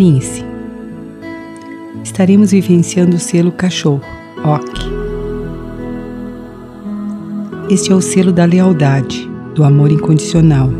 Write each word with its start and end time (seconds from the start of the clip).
Alinhe-se. 0.00 0.42
Estaremos 2.02 2.52
vivenciando 2.52 3.16
o 3.16 3.18
selo 3.18 3.52
cachorro, 3.52 4.00
OK. 4.38 4.82
Este 7.68 7.92
é 7.92 7.94
o 7.94 8.00
selo 8.00 8.32
da 8.32 8.46
lealdade, 8.46 9.28
do 9.54 9.62
amor 9.62 9.92
incondicional 9.92 10.70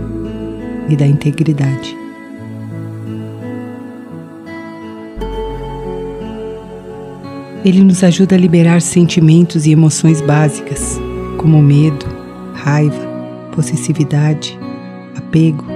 e 0.89 0.97
da 0.97 1.07
integridade. 1.07 1.95
Ele 7.63 7.85
nos 7.85 8.03
ajuda 8.03 8.37
a 8.37 8.39
liberar 8.39 8.81
sentimentos 8.81 9.67
e 9.67 9.73
emoções 9.73 10.23
básicas, 10.23 10.99
como 11.37 11.63
medo, 11.63 12.07
raiva, 12.55 13.07
possessividade, 13.55 14.59
apego, 15.15 15.67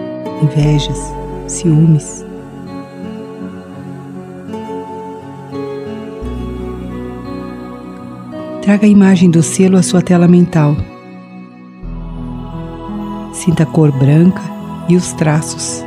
invejas, 0.42 0.98
ciúmes. 1.46 2.24
Traga 8.64 8.86
a 8.86 8.88
imagem 8.88 9.28
do 9.30 9.42
selo 9.42 9.76
à 9.76 9.82
sua 9.82 10.00
tela 10.00 10.26
mental. 10.26 10.74
Sinta 13.34 13.64
a 13.64 13.66
cor 13.66 13.92
branca 13.92 14.40
e 14.88 14.96
os 14.96 15.12
traços, 15.12 15.84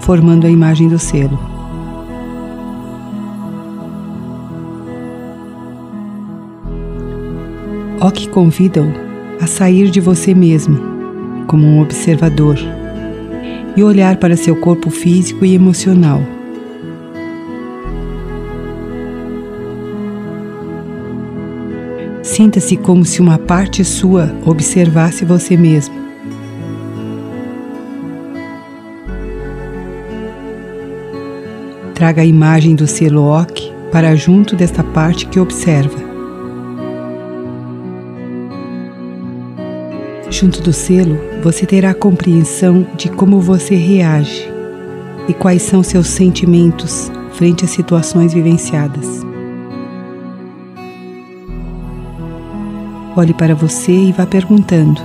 formando 0.00 0.46
a 0.46 0.50
imagem 0.50 0.88
do 0.88 0.98
selo. 0.98 1.38
Ó 8.00 8.10
que 8.10 8.26
convidam 8.30 8.90
a 9.38 9.46
sair 9.46 9.90
de 9.90 10.00
você 10.00 10.34
mesmo, 10.34 10.78
como 11.46 11.66
um 11.66 11.82
observador, 11.82 12.56
e 13.76 13.82
olhar 13.82 14.16
para 14.16 14.34
seu 14.34 14.56
corpo 14.56 14.88
físico 14.88 15.44
e 15.44 15.52
emocional. 15.52 16.22
Sinta-se 22.34 22.76
como 22.76 23.04
se 23.04 23.20
uma 23.20 23.38
parte 23.38 23.84
sua 23.84 24.28
observasse 24.44 25.24
você 25.24 25.56
mesmo. 25.56 25.94
Traga 31.94 32.22
a 32.22 32.24
imagem 32.24 32.74
do 32.74 32.88
selo 32.88 33.22
OC 33.22 33.72
para 33.92 34.16
junto 34.16 34.56
desta 34.56 34.82
parte 34.82 35.26
que 35.26 35.38
observa. 35.38 35.96
Junto 40.28 40.60
do 40.60 40.72
selo, 40.72 41.16
você 41.40 41.64
terá 41.64 41.90
a 41.90 41.94
compreensão 41.94 42.84
de 42.96 43.08
como 43.10 43.40
você 43.40 43.76
reage 43.76 44.52
e 45.28 45.32
quais 45.32 45.62
são 45.62 45.84
seus 45.84 46.08
sentimentos 46.08 47.12
frente 47.34 47.64
às 47.64 47.70
situações 47.70 48.34
vivenciadas. 48.34 49.23
Olhe 53.16 53.32
para 53.32 53.54
você 53.54 53.92
e 53.92 54.12
vá 54.12 54.26
perguntando: 54.26 55.00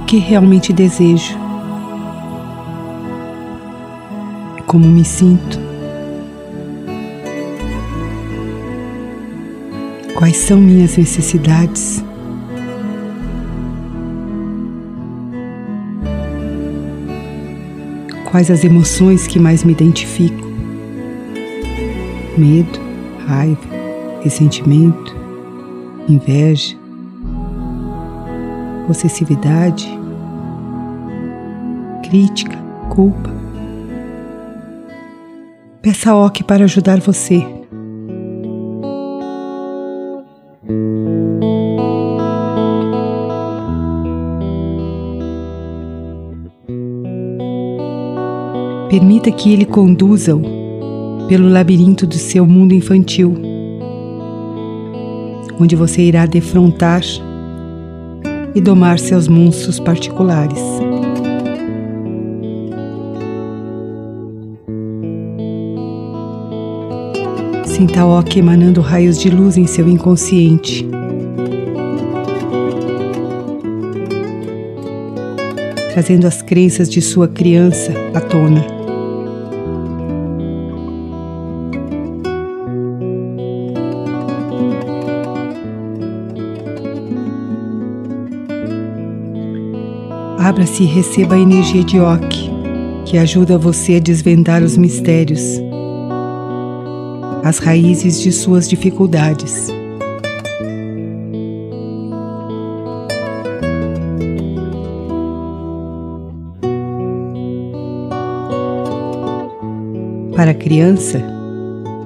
O 0.00 0.04
que 0.04 0.18
realmente 0.18 0.72
desejo? 0.72 1.36
Como 4.68 4.86
me 4.86 5.04
sinto? 5.04 5.58
Quais 10.14 10.36
são 10.36 10.58
minhas 10.58 10.96
necessidades? 10.96 12.04
Quais 18.30 18.48
as 18.48 18.62
emoções 18.62 19.26
que 19.26 19.40
mais 19.40 19.64
me 19.64 19.72
identifico? 19.72 20.46
Medo, 22.38 22.78
raiva, 23.26 23.76
ressentimento, 24.26 25.14
inveja, 26.08 26.76
possessividade, 28.88 29.88
crítica, 32.02 32.58
culpa. 32.88 33.32
Peça 35.80 36.10
a 36.10 36.26
OC 36.26 36.42
para 36.42 36.64
ajudar 36.64 36.98
você. 36.98 37.46
Permita 48.90 49.30
que 49.30 49.52
ele 49.52 49.64
conduza-o 49.64 50.42
pelo 51.28 51.48
labirinto 51.48 52.06
do 52.06 52.14
seu 52.14 52.44
mundo 52.44 52.72
infantil, 52.72 53.45
onde 55.58 55.74
você 55.76 56.02
irá 56.02 56.26
defrontar 56.26 57.02
e 58.54 58.60
domar 58.60 58.98
seus 58.98 59.28
monstros 59.28 59.78
particulares. 59.78 60.60
Sinta 67.64 68.00
a 68.00 68.06
oca 68.06 68.38
emanando 68.38 68.80
raios 68.80 69.20
de 69.20 69.28
luz 69.28 69.58
em 69.58 69.66
seu 69.66 69.86
inconsciente. 69.86 70.88
Trazendo 75.92 76.26
as 76.26 76.40
crenças 76.40 76.88
de 76.88 77.02
sua 77.02 77.28
criança 77.28 77.92
à 78.14 78.20
tona. 78.20 78.75
Abra-se 90.56 90.84
e 90.84 90.86
receba 90.86 91.34
a 91.34 91.38
energia 91.38 91.84
de 91.84 92.00
Ok, 92.00 92.50
que 93.04 93.18
ajuda 93.18 93.58
você 93.58 93.96
a 93.96 94.00
desvendar 94.00 94.62
os 94.62 94.74
mistérios, 94.74 95.60
as 97.44 97.58
raízes 97.58 98.22
de 98.22 98.32
suas 98.32 98.66
dificuldades. 98.66 99.68
Para 110.34 110.52
a 110.52 110.54
criança, 110.54 111.22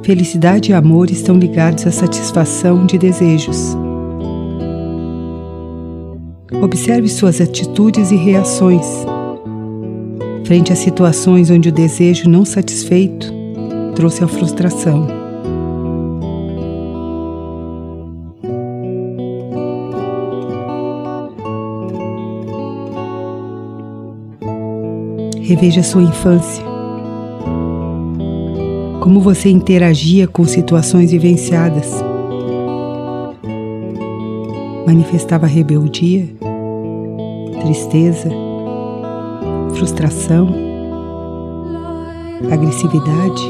felicidade 0.02 0.72
e 0.72 0.74
amor 0.74 1.08
estão 1.08 1.38
ligados 1.38 1.86
à 1.86 1.92
satisfação 1.92 2.84
de 2.84 2.98
desejos. 2.98 3.76
Observe 6.62 7.08
suas 7.08 7.40
atitudes 7.40 8.10
e 8.10 8.16
reações 8.16 8.86
frente 10.50 10.72
a 10.72 10.74
situações 10.76 11.48
onde 11.48 11.68
o 11.68 11.72
desejo 11.72 12.28
não 12.28 12.44
satisfeito 12.44 13.32
trouxe 13.94 14.24
a 14.24 14.26
frustração. 14.26 15.06
Reveja 25.40 25.84
sua 25.84 26.02
infância. 26.02 26.64
Como 29.00 29.20
você 29.20 29.50
interagia 29.50 30.26
com 30.26 30.44
situações 30.44 31.12
vivenciadas. 31.12 31.92
Manifestava 34.84 35.46
rebeldia? 35.46 36.28
Tristeza, 37.60 38.28
frustração, 39.74 40.48
agressividade. 42.50 43.42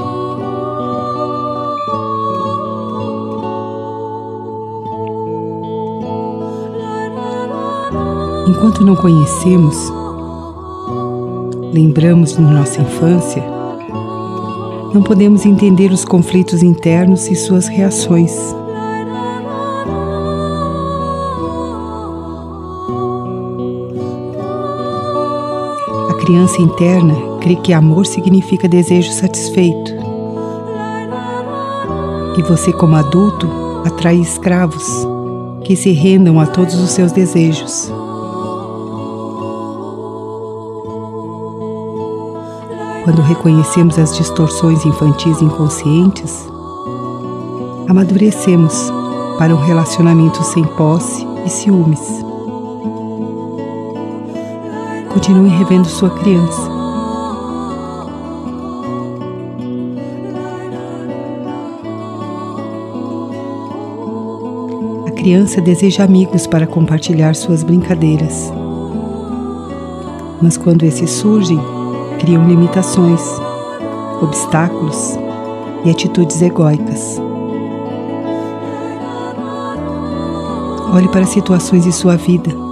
Enquanto 8.48 8.84
não 8.84 8.96
conhecemos, 8.96 9.76
lembramos 11.72 12.34
de 12.36 12.40
nossa 12.42 12.82
infância, 12.82 13.42
não 14.92 15.02
podemos 15.02 15.46
entender 15.46 15.92
os 15.92 16.04
conflitos 16.04 16.62
internos 16.62 17.28
e 17.28 17.36
suas 17.36 17.68
reações. 17.68 18.59
Criança 26.30 26.62
interna 26.62 27.12
crê 27.40 27.56
que 27.56 27.72
amor 27.72 28.06
significa 28.06 28.68
desejo 28.68 29.10
satisfeito. 29.10 29.92
E 32.38 32.42
você, 32.42 32.72
como 32.72 32.94
adulto, 32.94 33.48
atrai 33.84 34.14
escravos 34.14 35.08
que 35.64 35.74
se 35.74 35.90
rendam 35.90 36.38
a 36.38 36.46
todos 36.46 36.76
os 36.76 36.90
seus 36.92 37.10
desejos. 37.10 37.90
quando 43.02 43.22
reconhecemos 43.22 43.98
as 43.98 44.16
distorções 44.16 44.84
infantis 44.84 45.42
inconscientes, 45.42 46.46
amadurecemos 47.88 48.72
para 49.36 49.52
um 49.52 49.58
relacionamento 49.58 50.44
sem 50.44 50.62
posse 50.62 51.26
e 51.44 51.50
ciúmes. 51.50 52.29
Continue 55.20 55.50
revendo 55.50 55.86
sua 55.86 56.08
criança. 56.08 56.62
A 65.06 65.10
criança 65.10 65.60
deseja 65.60 66.04
amigos 66.04 66.46
para 66.46 66.66
compartilhar 66.66 67.34
suas 67.34 67.62
brincadeiras. 67.62 68.50
Mas 70.40 70.56
quando 70.56 70.84
esses 70.84 71.10
surgem, 71.10 71.60
criam 72.18 72.48
limitações, 72.48 73.20
obstáculos 74.22 75.18
e 75.84 75.90
atitudes 75.90 76.40
egóicas. 76.40 77.20
Olhe 80.94 81.08
para 81.10 81.26
situações 81.26 81.84
em 81.84 81.92
sua 81.92 82.16
vida. 82.16 82.69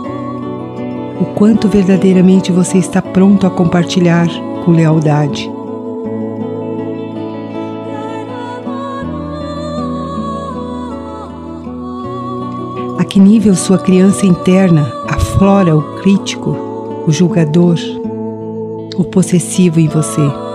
O 1.20 1.24
quanto 1.34 1.68
verdadeiramente 1.68 2.52
você 2.52 2.78
está 2.78 3.02
pronto 3.02 3.46
a 3.46 3.50
compartilhar 3.50 4.28
com 4.64 4.70
lealdade. 4.70 5.50
A 12.98 13.04
que 13.04 13.18
nível 13.18 13.54
sua 13.54 13.78
criança 13.78 14.26
interna 14.26 14.92
aflora 15.08 15.76
o 15.76 15.82
crítico, 16.00 16.56
o 17.06 17.10
julgador, 17.10 17.76
o 18.96 19.04
possessivo 19.04 19.80
em 19.80 19.88
você? 19.88 20.47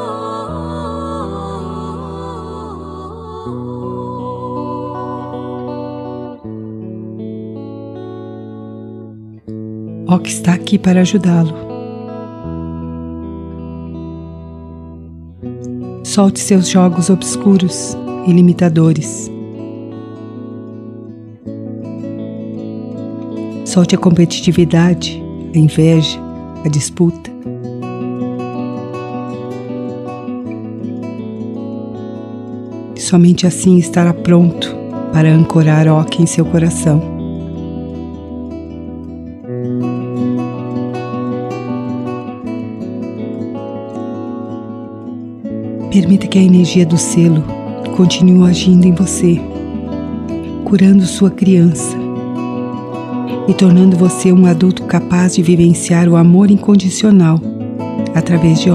Aqui 10.73 10.79
para 10.79 11.01
ajudá-lo. 11.01 11.53
Solte 16.03 16.39
seus 16.39 16.67
jogos 16.67 17.09
obscuros 17.09 17.95
e 18.27 18.31
limitadores. 18.31 19.31
Solte 23.65 23.95
a 23.95 23.97
competitividade, 23.97 25.21
a 25.53 25.57
inveja, 25.57 26.19
a 26.65 26.69
disputa. 26.69 27.31
Somente 32.95 33.45
assim 33.45 33.77
estará 33.77 34.13
pronto 34.13 34.75
para 35.11 35.29
ancorar 35.29 35.87
Oque 35.87 36.23
em 36.23 36.25
seu 36.25 36.45
coração. 36.45 37.12
Permita 45.93 46.25
que 46.25 46.39
a 46.39 46.41
energia 46.41 46.87
do 46.87 46.97
selo 46.97 47.43
continue 47.95 48.49
agindo 48.49 48.83
em 48.83 48.93
você, 48.93 49.39
curando 50.65 51.05
sua 51.05 51.29
criança 51.29 51.95
e 53.47 53.53
tornando 53.53 53.95
você 53.95 54.33
um 54.33 54.47
adulto 54.47 54.85
capaz 54.85 55.35
de 55.35 55.43
vivenciar 55.43 56.09
o 56.09 56.15
amor 56.15 56.49
incondicional 56.49 57.39
através 58.15 58.59
de 58.59 58.71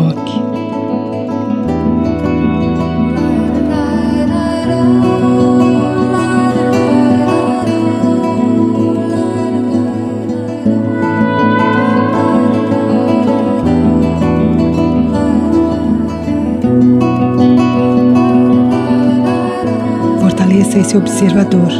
Esse 20.78 20.96
observador. 20.96 21.72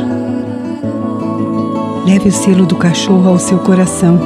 Leve 2.04 2.30
o 2.30 2.32
selo 2.32 2.66
do 2.66 2.74
cachorro 2.74 3.28
ao 3.28 3.38
seu 3.38 3.60
coração. 3.60 4.18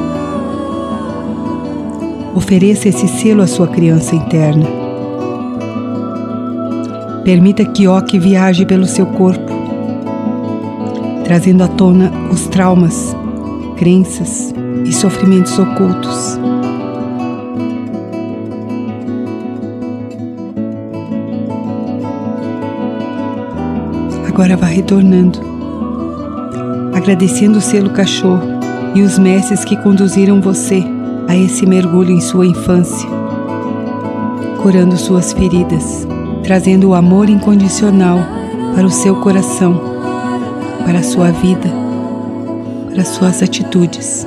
Ofereça 2.34 2.88
esse 2.88 3.06
selo 3.06 3.42
à 3.42 3.46
sua 3.46 3.68
criança 3.68 4.16
interna. 4.16 4.66
Permita 7.22 7.66
que 7.66 7.86
Oki 7.86 8.18
viaje 8.18 8.64
pelo 8.64 8.86
seu 8.86 9.04
corpo, 9.04 9.52
trazendo 11.22 11.62
à 11.62 11.68
tona 11.68 12.10
os 12.32 12.46
traumas, 12.46 13.14
crenças 13.76 14.54
e 14.86 14.92
sofrimentos 14.92 15.58
ocultos. 15.58 16.40
Agora 24.32 24.56
vá 24.56 24.64
retornando, 24.64 25.38
agradecendo 26.94 27.58
o 27.58 27.60
selo 27.60 27.90
cachorro 27.90 28.48
e 28.94 29.02
os 29.02 29.18
mestres 29.18 29.62
que 29.62 29.76
conduziram 29.76 30.40
você 30.40 30.82
a 31.28 31.36
esse 31.36 31.66
mergulho 31.66 32.12
em 32.12 32.20
sua 32.22 32.46
infância, 32.46 33.06
curando 34.62 34.96
suas 34.96 35.34
feridas, 35.34 36.08
trazendo 36.42 36.88
o 36.88 36.94
amor 36.94 37.28
incondicional 37.28 38.20
para 38.74 38.86
o 38.86 38.90
seu 38.90 39.16
coração, 39.16 39.78
para 40.86 41.00
a 41.00 41.02
sua 41.02 41.30
vida, 41.30 41.68
para 42.90 43.04
suas 43.04 43.42
atitudes. 43.42 44.26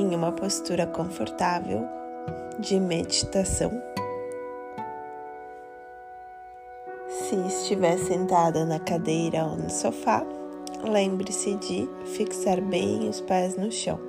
Em 0.00 0.14
uma 0.14 0.32
postura 0.32 0.86
confortável 0.86 1.86
de 2.58 2.80
meditação. 2.80 3.70
Se 7.08 7.36
estiver 7.46 7.98
sentada 7.98 8.64
na 8.64 8.78
cadeira 8.78 9.44
ou 9.44 9.56
no 9.56 9.68
sofá, 9.68 10.24
lembre-se 10.82 11.54
de 11.56 11.88
fixar 12.14 12.60
bem 12.62 13.08
os 13.08 13.20
pés 13.20 13.56
no 13.56 13.70
chão. 13.70 14.00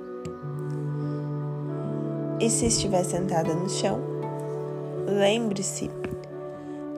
E 2.40 2.48
se 2.48 2.66
estiver 2.66 3.04
sentada 3.04 3.54
no 3.54 3.68
chão, 3.68 4.00
lembre-se 5.06 5.90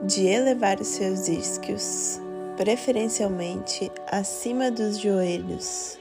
de 0.03 0.25
elevar 0.25 0.79
os 0.79 0.87
seus 0.87 1.27
isquios, 1.27 2.19
preferencialmente 2.57 3.91
acima 4.09 4.71
dos 4.71 4.97
joelhos 4.97 5.99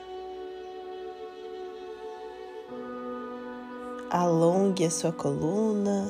alongue 4.14 4.84
a 4.84 4.90
sua 4.92 5.10
coluna, 5.10 6.08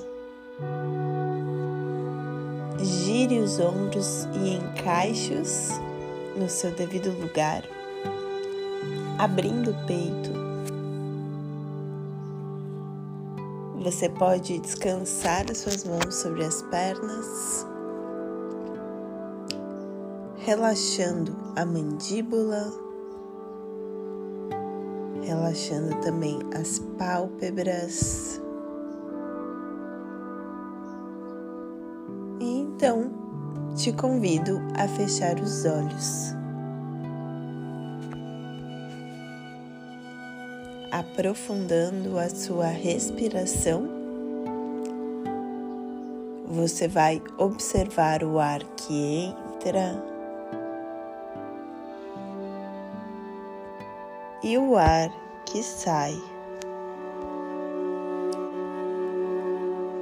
gire 2.78 3.38
os 3.38 3.58
ombros 3.58 4.28
e 4.34 4.56
encaixe-os 4.56 5.70
no 6.36 6.46
seu 6.46 6.70
devido 6.72 7.18
lugar, 7.18 7.62
abrindo 9.18 9.70
o 9.70 9.86
peito. 9.86 10.44
Você 13.82 14.10
pode 14.10 14.58
descansar 14.58 15.50
as 15.50 15.58
suas 15.58 15.84
mãos 15.84 16.14
sobre 16.14 16.44
as 16.44 16.60
pernas, 16.60 17.66
relaxando 20.44 21.34
a 21.56 21.64
mandíbula 21.64 22.83
relaxando 25.24 25.94
também 26.00 26.38
as 26.54 26.78
pálpebras. 26.98 28.40
E 32.40 32.60
então, 32.60 33.10
te 33.74 33.92
convido 33.92 34.60
a 34.76 34.86
fechar 34.86 35.40
os 35.40 35.64
olhos. 35.64 36.34
Aprofundando 40.92 42.18
a 42.18 42.28
sua 42.28 42.66
respiração, 42.66 43.88
você 46.46 46.86
vai 46.86 47.20
observar 47.36 48.22
o 48.22 48.38
ar 48.38 48.62
que 48.76 48.94
entra 49.26 50.13
e 54.44 54.58
o 54.58 54.76
ar 54.76 55.10
que 55.46 55.62
sai. 55.62 56.14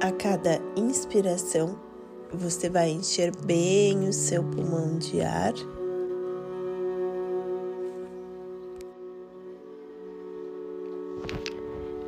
A 0.01 0.11
cada 0.11 0.59
inspiração, 0.75 1.79
você 2.33 2.69
vai 2.69 2.89
encher 2.89 3.33
bem 3.45 4.09
o 4.09 4.11
seu 4.11 4.43
pulmão 4.43 4.97
de 4.97 5.21
ar. 5.21 5.53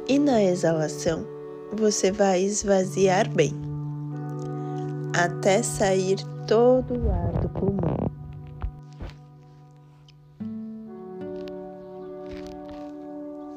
E 0.10 0.20
na 0.20 0.44
exalação, 0.44 1.26
você 1.72 2.12
vai 2.12 2.42
esvaziar 2.42 3.30
bem, 3.30 3.54
até 5.18 5.64
sair 5.64 6.18
todo 6.46 6.94
o 6.96 7.10
ar 7.10 7.32
do 7.42 7.50
pulmão. 7.50 8.15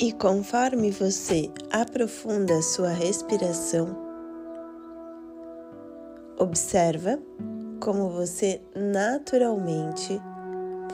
E 0.08 0.12
conforme 0.12 0.90
você 0.90 1.52
aprofunda 1.70 2.62
sua 2.62 2.88
respiração, 2.88 3.94
Observa 6.38 7.18
como 7.78 8.08
você 8.08 8.58
naturalmente 8.74 10.18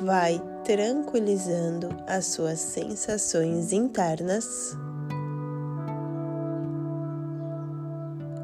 vai 0.00 0.42
tranquilizando 0.64 1.90
as 2.08 2.24
suas 2.26 2.58
sensações 2.58 3.72
internas, 3.72 4.76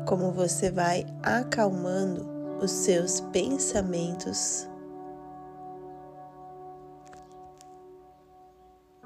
como 0.06 0.30
você 0.30 0.70
vai 0.70 1.04
acalmando 1.24 2.28
os 2.62 2.70
seus 2.70 3.18
pensamentos 3.32 4.68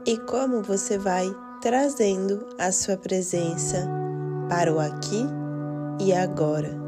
e 0.05 0.19
como 0.19 0.63
você 0.63 0.99
vai 0.99 1.27
trazendo 1.65 2.47
a 2.59 2.71
sua 2.71 2.95
presença 2.95 3.89
para 4.51 4.71
o 4.71 4.79
aqui 4.79 5.25
e 5.99 6.13
agora 6.13 6.85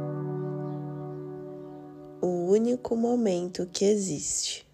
único 2.57 2.95
momento 2.95 3.67
que 3.73 3.87
existe. 3.87 4.66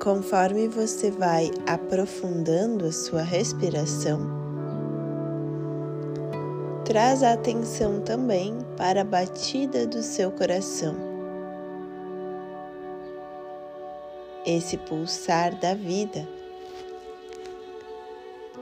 Conforme 0.00 0.66
você 0.66 1.10
vai 1.10 1.50
aprofundando 1.66 2.86
a 2.86 2.92
sua 2.92 3.20
respiração, 3.20 4.18
traz 6.86 7.22
a 7.22 7.34
atenção 7.34 8.00
também 8.00 8.56
para 8.78 9.02
a 9.02 9.04
batida 9.04 9.86
do 9.86 10.02
seu 10.02 10.32
coração. 10.32 10.96
Esse 14.46 14.78
pulsar 14.78 15.54
da 15.60 15.74
vida 15.74 16.26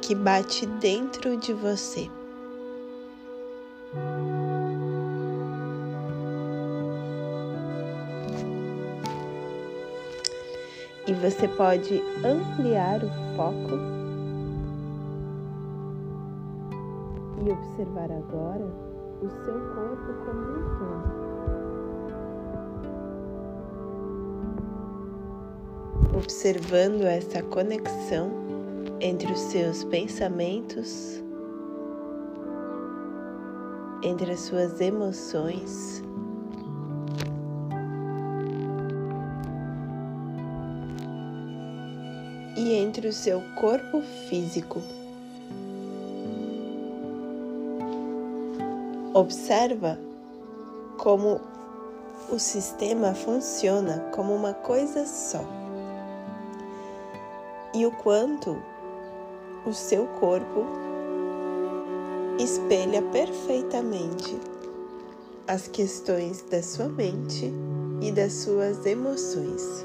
que 0.03 0.13
bate 0.17 0.67
dentro 0.67 1.37
de 1.37 1.53
você. 1.53 2.11
E 11.09 11.15
você 11.15 11.49
pode 11.49 12.03
ampliar 12.23 13.03
o 13.03 13.09
foco 13.35 13.79
e 17.43 17.51
observar 17.51 18.13
agora 18.13 18.67
o 19.23 19.29
seu 19.31 19.59
corpo 19.75 20.13
como 20.27 20.43
um 20.53 20.63
todo. 20.79 21.09
Observando 26.19 27.05
essa 27.05 27.43
conexão 27.43 28.31
entre 29.01 29.33
os 29.33 29.41
seus 29.41 29.85
pensamentos, 29.85 31.25
entre 34.03 34.33
as 34.33 34.41
suas 34.41 34.79
emoções. 34.79 36.07
Entre 42.99 43.09
o 43.09 43.13
seu 43.13 43.41
corpo 43.55 44.03
físico. 44.29 44.83
Observa 49.15 49.97
como 50.99 51.41
o 52.29 52.39
sistema 52.41 53.15
funciona 53.15 54.11
como 54.13 54.35
uma 54.35 54.53
coisa 54.53 55.07
só 55.07 55.45
e 57.73 57.87
o 57.87 57.93
quanto 57.93 58.61
o 59.65 59.73
seu 59.73 60.05
corpo 60.19 60.67
espelha 62.41 63.01
perfeitamente 63.01 64.37
as 65.47 65.69
questões 65.69 66.43
da 66.51 66.63
sua 66.65 66.89
mente 66.89 67.53
e 68.03 68.11
das 68.11 68.33
suas 68.33 68.85
emoções. 68.85 69.85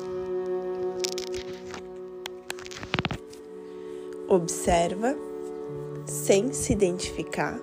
Observa 4.30 5.15
sem 6.06 6.51
se 6.51 6.74
identificar 6.74 7.60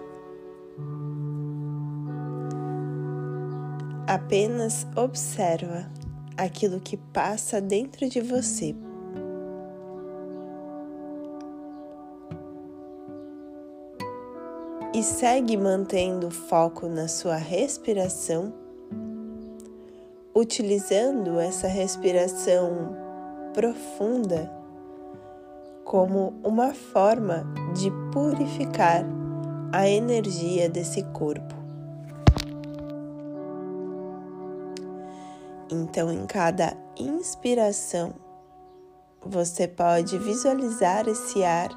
Apenas 4.11 4.89
observa 4.97 5.89
aquilo 6.37 6.81
que 6.81 6.97
passa 6.97 7.61
dentro 7.61 8.09
de 8.09 8.21
você. 8.21 8.75
E 14.93 15.01
segue 15.05 15.57
mantendo 15.57 16.29
foco 16.29 16.89
na 16.89 17.07
sua 17.07 17.37
respiração, 17.37 18.53
utilizando 20.35 21.39
essa 21.39 21.69
respiração 21.69 22.97
profunda 23.55 24.51
como 25.91 26.33
uma 26.45 26.73
forma 26.73 27.45
de 27.75 27.91
purificar 28.13 29.05
a 29.73 29.89
energia 29.89 30.71
desse 30.71 31.03
corpo. 31.03 31.53
Então, 35.69 36.13
em 36.13 36.27
cada 36.27 36.77
inspiração, 36.97 38.15
você 39.27 39.67
pode 39.67 40.17
visualizar 40.17 41.09
esse 41.09 41.43
ar 41.43 41.71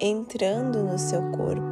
entrando 0.00 0.82
no 0.82 0.98
seu 0.98 1.22
corpo 1.30 1.70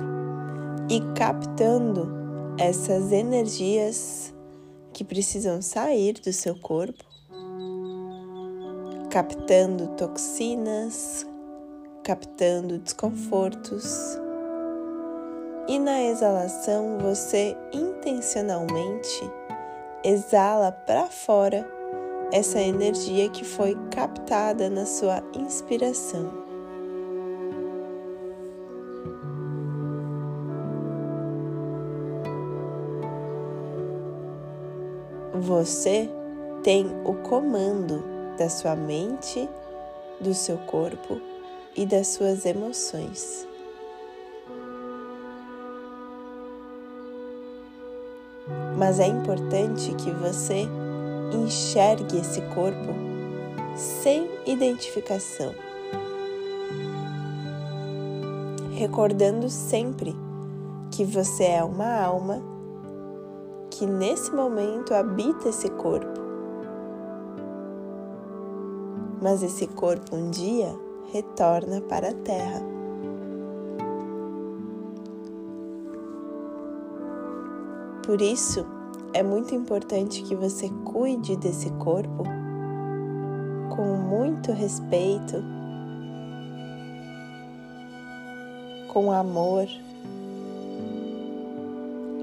e 0.89 1.01
captando 1.19 2.09
essas 2.57 3.11
energias 3.11 4.33
que 4.93 5.03
precisam 5.03 5.61
sair 5.61 6.13
do 6.21 6.33
seu 6.33 6.55
corpo, 6.55 7.05
captando 9.11 9.89
toxinas, 9.97 11.27
captando 12.03 12.79
desconfortos. 12.79 14.19
E 15.69 15.79
na 15.79 16.03
exalação, 16.03 16.99
você 16.99 17.57
intencionalmente 17.73 19.31
exala 20.05 20.73
para 20.73 21.07
fora 21.07 21.67
essa 22.33 22.61
energia 22.61 23.29
que 23.29 23.45
foi 23.45 23.77
captada 23.91 24.69
na 24.69 24.85
sua 24.85 25.23
inspiração. 25.35 26.43
Você 35.35 36.09
tem 36.63 36.87
o 37.05 37.15
comando 37.15 38.03
da 38.39 38.49
sua 38.49 38.75
mente, 38.75 39.49
do 40.21 40.33
seu 40.33 40.57
corpo 40.59 41.32
e 41.77 41.87
das 41.87 42.09
suas 42.09 42.45
emoções. 42.45 43.47
Mas 48.77 48.99
é 48.99 49.07
importante 49.07 49.95
que 49.95 50.11
você 50.11 50.67
enxergue 51.33 52.19
esse 52.19 52.41
corpo 52.55 52.93
sem 53.77 54.29
identificação, 54.47 55.55
recordando 58.75 59.49
sempre 59.49 60.15
que 60.91 61.05
você 61.05 61.45
é 61.45 61.65
uma 61.65 62.01
alma 62.03 62.43
que 63.71 63.87
nesse 63.87 64.31
momento 64.33 64.93
habita 64.93 65.49
esse 65.49 65.71
corpo. 65.71 66.21
Mas 69.23 69.43
esse 69.43 69.67
corpo 69.69 70.17
um 70.17 70.31
dia 70.31 70.75
retorna 71.11 71.81
para 71.83 72.11
a 72.11 72.15
Terra. 72.15 72.63
Por 78.05 78.21
isso, 78.21 78.67
é 79.15 79.23
muito 79.23 79.55
importante 79.55 80.23
que 80.23 80.35
você 80.35 80.69
cuide 80.85 81.37
desse 81.37 81.71
corpo 81.73 82.25
com 83.75 83.97
muito 83.97 84.53
respeito, 84.53 85.43
com 88.89 89.13
amor, 89.13 89.67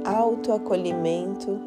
autoacolhimento, 0.05 1.59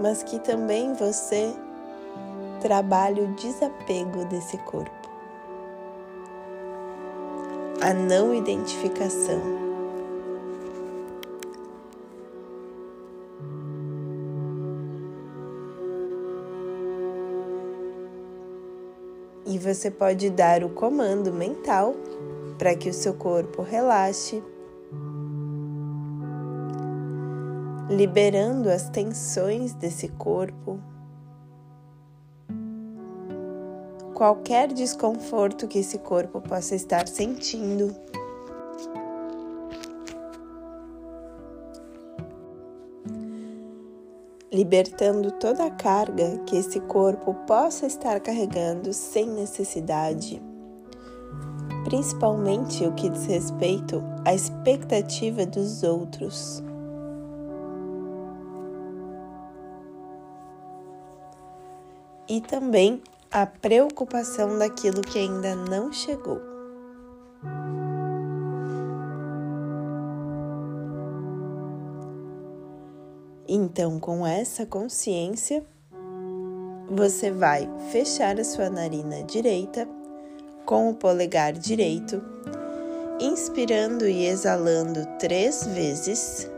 mas 0.00 0.22
que 0.22 0.38
também 0.38 0.94
você 0.94 1.54
trabalhe 2.64 3.20
o 3.20 3.26
desapego 3.34 4.24
desse 4.24 4.56
corpo, 4.56 5.10
a 7.82 7.92
não 7.92 8.34
identificação. 8.34 9.38
E 19.44 19.58
você 19.58 19.90
pode 19.90 20.30
dar 20.30 20.64
o 20.64 20.70
comando 20.70 21.34
mental 21.34 21.94
para 22.56 22.74
que 22.74 22.88
o 22.88 22.94
seu 22.94 23.12
corpo 23.12 23.60
relaxe, 23.60 24.42
liberando 27.90 28.70
as 28.70 28.88
tensões 28.88 29.74
desse 29.74 30.08
corpo, 30.08 30.80
qualquer 34.24 34.72
desconforto 34.72 35.68
que 35.68 35.80
esse 35.80 35.98
corpo 35.98 36.40
possa 36.40 36.74
estar 36.74 37.06
sentindo. 37.06 37.94
libertando 44.50 45.32
toda 45.32 45.64
a 45.64 45.70
carga 45.70 46.38
que 46.46 46.56
esse 46.56 46.78
corpo 46.78 47.34
possa 47.44 47.86
estar 47.86 48.20
carregando 48.20 48.92
sem 48.92 49.26
necessidade 49.26 50.40
principalmente 51.82 52.86
o 52.86 52.92
que 52.92 53.10
diz 53.10 53.26
respeito 53.26 54.00
à 54.24 54.32
expectativa 54.32 55.44
dos 55.44 55.82
outros. 55.82 56.62
E 62.28 62.40
também 62.40 63.02
a 63.34 63.46
preocupação 63.46 64.56
daquilo 64.56 65.02
que 65.02 65.18
ainda 65.18 65.56
não 65.56 65.92
chegou. 65.92 66.40
Então, 73.48 73.98
com 73.98 74.24
essa 74.24 74.64
consciência, 74.64 75.66
você 76.88 77.32
vai 77.32 77.68
fechar 77.90 78.38
a 78.38 78.44
sua 78.44 78.70
narina 78.70 79.24
direita 79.24 79.88
com 80.64 80.90
o 80.90 80.94
polegar 80.94 81.54
direito, 81.54 82.22
inspirando 83.20 84.06
e 84.06 84.26
exalando 84.26 85.04
três 85.18 85.66
vezes. 85.66 86.48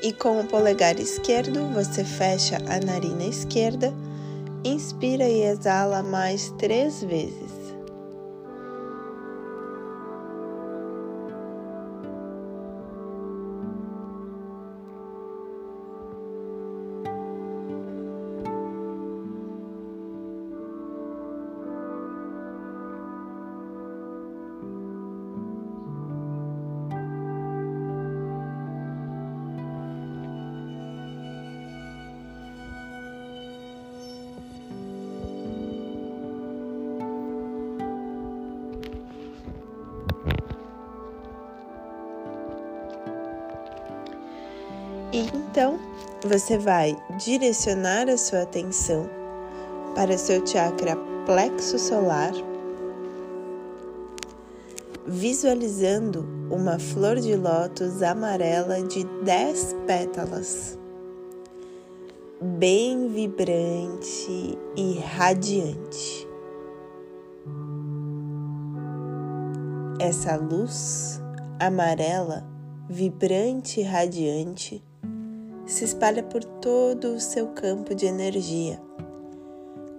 E 0.00 0.12
com 0.12 0.40
o 0.40 0.46
polegar 0.46 0.98
esquerdo, 1.00 1.66
você 1.74 2.04
fecha 2.04 2.56
a 2.68 2.78
narina 2.78 3.24
esquerda, 3.24 3.92
inspira 4.64 5.28
e 5.28 5.42
exala 5.42 6.04
mais 6.04 6.50
três 6.56 7.02
vezes. 7.02 7.57
Então 45.50 45.78
você 46.26 46.58
vai 46.58 46.96
direcionar 47.16 48.08
a 48.08 48.18
sua 48.18 48.42
atenção 48.42 49.08
para 49.94 50.18
seu 50.18 50.46
chakra 50.46 50.94
plexo 51.24 51.78
solar, 51.78 52.32
visualizando 55.06 56.26
uma 56.50 56.78
flor 56.78 57.16
de 57.16 57.34
lótus 57.34 58.02
amarela 58.02 58.82
de 58.82 59.04
10 59.24 59.76
pétalas, 59.86 60.78
bem 62.40 63.08
vibrante 63.08 64.58
e 64.76 64.98
radiante. 64.98 66.28
Essa 69.98 70.36
luz 70.36 71.20
amarela, 71.58 72.46
vibrante 72.88 73.80
e 73.80 73.82
radiante 73.82 74.84
se 75.68 75.84
espalha 75.84 76.22
por 76.22 76.42
todo 76.42 77.08
o 77.08 77.20
seu 77.20 77.48
campo 77.48 77.94
de 77.94 78.06
energia, 78.06 78.80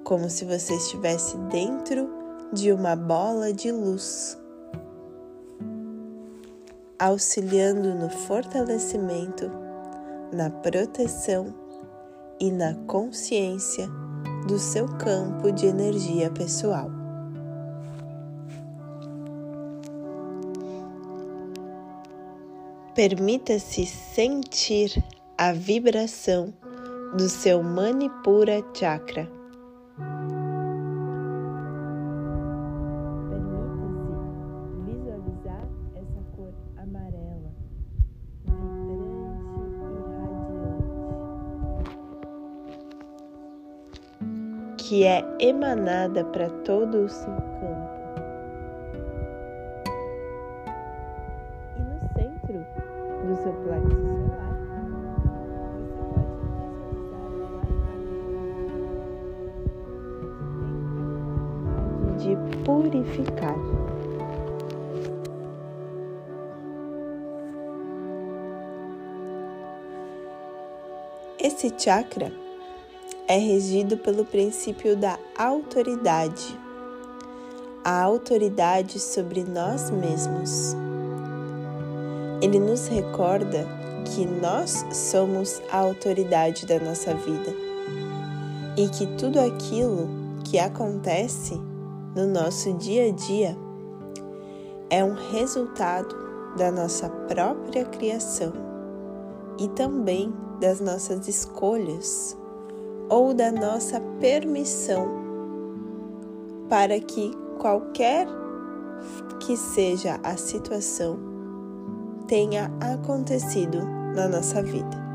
como 0.03 0.27
se 0.27 0.43
você 0.43 0.73
estivesse 0.75 1.37
dentro 1.51 2.09
de 2.51 2.71
uma 2.73 2.95
bola 2.95 3.53
de 3.53 3.71
luz, 3.71 4.35
auxiliando 6.97 7.93
no 7.93 8.09
fortalecimento, 8.09 9.49
na 10.33 10.49
proteção 10.49 11.53
e 12.39 12.51
na 12.51 12.73
consciência 12.87 13.87
do 14.47 14.57
seu 14.57 14.87
campo 14.97 15.51
de 15.51 15.67
energia 15.67 16.31
pessoal. 16.31 16.89
Permita-se 22.95 23.85
sentir 23.85 24.91
a 25.39 25.53
vibração 25.53 26.53
do 27.15 27.29
seu 27.29 27.63
Manipura 27.63 28.61
Chakra. 28.73 29.25
Permita-se 33.29 33.87
visualizar 34.85 35.63
essa 35.95 36.21
cor 36.35 36.53
amarela, 36.75 37.53
vibrante 38.43 38.99
e 39.55 39.71
radiante, 44.19 44.83
que 44.83 45.05
é 45.05 45.23
emanada 45.39 46.25
para 46.25 46.49
todo 46.49 47.05
o 47.05 47.07
seu 47.07 47.33
campo. 47.33 47.78
Esse 71.61 71.73
chakra 71.77 72.31
é 73.27 73.37
regido 73.37 73.97
pelo 73.97 74.23
princípio 74.23 74.95
da 74.95 75.19
autoridade, 75.37 76.57
a 77.83 78.01
autoridade 78.01 78.97
sobre 78.97 79.43
nós 79.43 79.91
mesmos. 79.91 80.73
Ele 82.41 82.59
nos 82.59 82.87
recorda 82.87 83.67
que 84.05 84.25
nós 84.25 84.85
somos 84.93 85.61
a 85.69 85.79
autoridade 85.79 86.65
da 86.65 86.79
nossa 86.79 87.13
vida 87.13 87.53
e 88.77 88.87
que 88.87 89.05
tudo 89.17 89.37
aquilo 89.37 90.07
que 90.45 90.57
acontece 90.57 91.59
no 92.15 92.25
nosso 92.25 92.71
dia 92.75 93.09
a 93.09 93.11
dia 93.11 93.57
é 94.89 95.03
um 95.03 95.13
resultado 95.13 96.15
da 96.55 96.71
nossa 96.71 97.09
própria 97.09 97.83
criação 97.83 98.53
e 99.59 99.67
também 99.67 100.33
das 100.59 100.79
nossas 100.79 101.27
escolhas 101.27 102.37
ou 103.09 103.33
da 103.33 103.51
nossa 103.51 103.99
permissão 104.19 105.07
para 106.69 106.99
que 106.99 107.31
qualquer 107.57 108.27
que 109.39 109.57
seja 109.57 110.19
a 110.23 110.37
situação 110.37 111.17
tenha 112.27 112.71
acontecido 112.79 113.79
na 114.15 114.27
nossa 114.27 114.61
vida. 114.61 115.09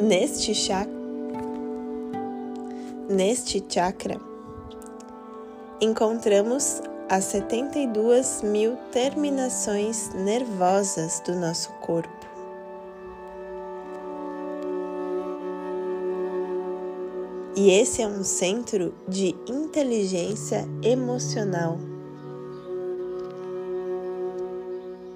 Neste 0.00 0.52
chakra, 0.52 0.92
neste 3.08 3.64
chakra 3.68 4.20
encontramos 5.80 6.82
as 7.12 7.24
72 7.26 8.40
mil 8.42 8.74
terminações 8.90 10.08
nervosas 10.14 11.20
do 11.20 11.34
nosso 11.34 11.70
corpo. 11.72 12.26
E 17.54 17.68
esse 17.68 18.00
é 18.00 18.08
um 18.08 18.24
centro 18.24 18.94
de 19.06 19.36
inteligência 19.46 20.66
emocional. 20.82 21.78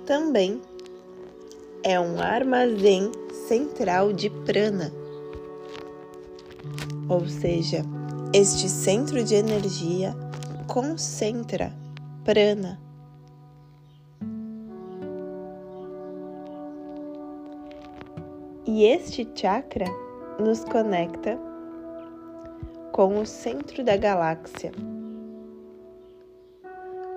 Também 0.04 0.60
é 1.82 1.98
um 1.98 2.20
armazém 2.20 3.10
central 3.48 4.12
de 4.12 4.28
prana, 4.28 4.92
ou 7.08 7.26
seja, 7.26 7.82
este 8.34 8.68
centro 8.68 9.24
de 9.24 9.34
energia 9.34 10.14
concentra 10.66 11.85
prana. 12.26 12.76
E 18.66 18.82
este 18.82 19.30
chakra 19.32 19.86
nos 20.40 20.64
conecta 20.64 21.38
com 22.90 23.20
o 23.20 23.24
centro 23.24 23.84
da 23.84 23.96
galáxia, 23.96 24.72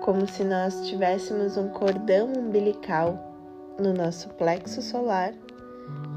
como 0.00 0.28
se 0.28 0.44
nós 0.44 0.86
tivéssemos 0.86 1.56
um 1.56 1.70
cordão 1.70 2.32
umbilical 2.32 3.18
no 3.80 3.92
nosso 3.92 4.28
plexo 4.34 4.80
solar 4.80 5.34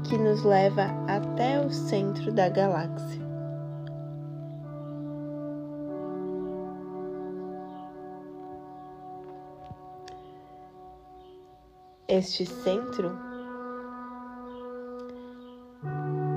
que 0.08 0.16
nos 0.16 0.44
leva 0.44 0.86
até 1.08 1.58
o 1.60 1.68
centro 1.68 2.30
da 2.30 2.48
galáxia. 2.48 3.23
Este 12.16 12.46
centro 12.46 13.10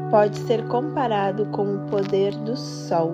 pode 0.09 0.39
ser 0.39 0.67
comparado 0.69 1.45
com 1.51 1.75
o 1.75 1.85
poder 1.85 2.33
do 2.37 2.57
Sol, 2.57 3.13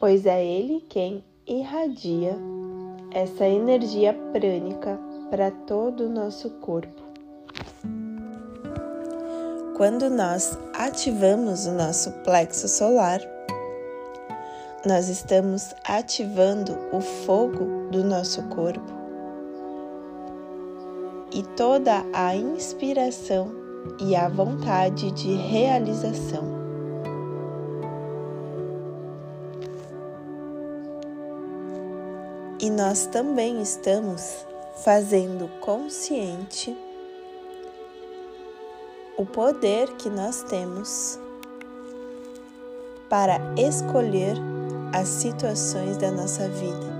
pois 0.00 0.24
é 0.24 0.42
ele 0.42 0.80
quem 0.88 1.22
irradia 1.46 2.34
essa 3.10 3.46
energia 3.46 4.14
prânica 4.32 4.98
para 5.28 5.50
todo 5.50 6.06
o 6.06 6.08
nosso 6.08 6.48
corpo. 6.52 7.02
Quando 9.76 10.08
nós 10.08 10.56
ativamos 10.72 11.66
o 11.66 11.72
nosso 11.72 12.10
plexo 12.24 12.66
solar, 12.66 13.20
nós 14.86 15.10
estamos 15.10 15.74
ativando 15.84 16.78
o 16.94 17.00
fogo 17.02 17.90
do 17.90 18.02
nosso 18.02 18.42
corpo 18.44 19.01
e 21.32 21.42
toda 21.42 22.04
a 22.12 22.36
inspiração 22.36 23.50
e 23.98 24.14
a 24.14 24.28
vontade 24.28 25.10
de 25.10 25.34
realização. 25.34 26.62
E 32.60 32.70
nós 32.70 33.06
também 33.06 33.60
estamos 33.60 34.46
fazendo 34.84 35.48
consciente 35.60 36.76
o 39.16 39.26
poder 39.26 39.88
que 39.96 40.08
nós 40.08 40.42
temos 40.44 41.18
para 43.08 43.38
escolher 43.56 44.36
as 44.92 45.08
situações 45.08 45.96
da 45.96 46.10
nossa 46.10 46.48
vida. 46.48 46.91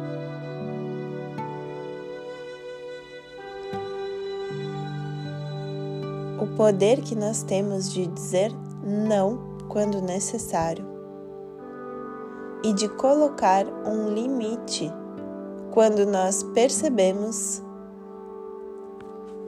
Poder 6.56 7.00
que 7.00 7.14
nós 7.14 7.42
temos 7.42 7.92
de 7.92 8.06
dizer 8.06 8.52
não 8.84 9.56
quando 9.68 10.02
necessário 10.02 10.84
e 12.64 12.72
de 12.72 12.88
colocar 12.88 13.66
um 13.86 14.08
limite 14.12 14.92
quando 15.72 16.06
nós 16.06 16.42
percebemos 16.42 17.62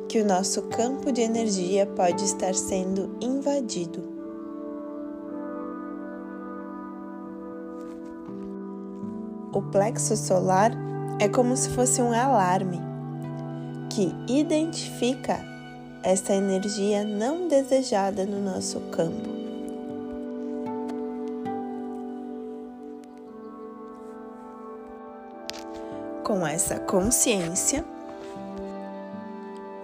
que 0.09 0.21
o 0.21 0.27
nosso 0.27 0.63
campo 0.63 1.13
de 1.13 1.21
energia 1.21 1.87
pode 1.87 2.25
estar 2.25 2.55
sendo 2.55 3.17
invadido. 3.21 4.03
O 9.53 9.63
plexo 9.63 10.17
solar 10.17 10.73
é 11.21 11.29
como 11.29 11.57
se 11.57 11.69
fosse 11.71 12.03
um 12.03 12.13
alarme 12.13 12.81
que 13.91 14.13
identifica 14.27 15.54
essa 16.05 16.35
energia 16.35 17.03
não 17.03 17.49
desejada 17.49 18.27
no 18.27 18.39
nosso 18.39 18.79
campo. 18.91 19.33
Com 26.23 26.47
essa 26.47 26.79
consciência, 26.81 27.85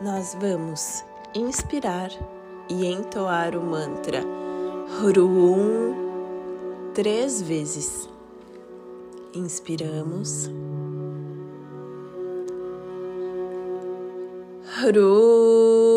nós 0.02 0.37
vamos 0.38 1.02
inspirar 1.35 2.11
e 2.68 2.87
entoar 2.87 3.56
o 3.56 3.62
mantra 3.62 4.22
Hrum 5.02 5.94
três 6.94 7.40
vezes. 7.40 8.09
Inspiramos. 9.35 10.50
Hrum. 14.83 15.89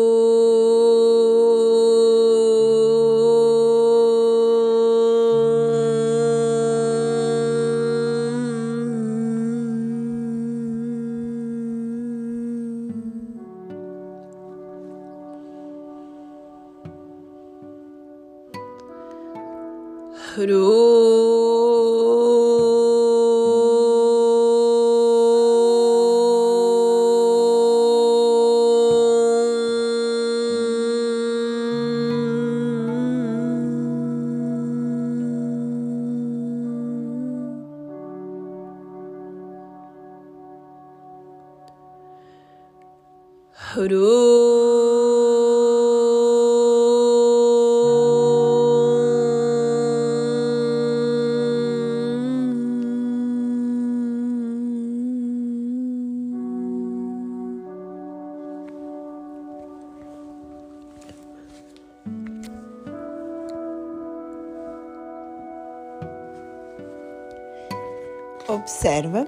Observa 68.46 69.26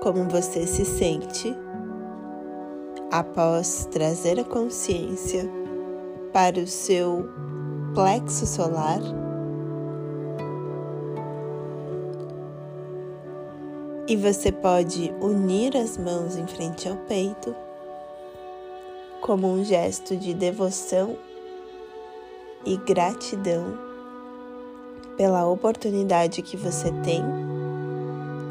como 0.00 0.28
você 0.28 0.68
se 0.68 0.84
sente 0.84 1.65
após 3.18 3.88
trazer 3.90 4.38
a 4.38 4.44
consciência 4.44 5.48
para 6.34 6.58
o 6.60 6.66
seu 6.66 7.26
plexo 7.94 8.46
solar. 8.46 9.00
E 14.06 14.14
você 14.16 14.52
pode 14.52 15.14
unir 15.18 15.74
as 15.78 15.96
mãos 15.96 16.36
em 16.36 16.46
frente 16.46 16.86
ao 16.86 16.96
peito 17.08 17.56
como 19.22 19.50
um 19.50 19.64
gesto 19.64 20.14
de 20.14 20.34
devoção 20.34 21.16
e 22.66 22.76
gratidão 22.76 23.78
pela 25.16 25.46
oportunidade 25.46 26.42
que 26.42 26.56
você 26.56 26.92
tem 27.02 27.22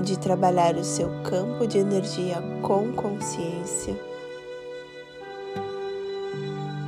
de 0.01 0.17
trabalhar 0.17 0.75
o 0.75 0.83
seu 0.83 1.07
campo 1.21 1.67
de 1.67 1.77
energia 1.77 2.37
com 2.63 2.91
consciência, 2.93 3.95